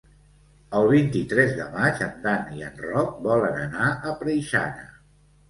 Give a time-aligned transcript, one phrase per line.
[0.77, 4.91] El vint-i-tres de maig en Dan i en Roc volen anar a Preixana.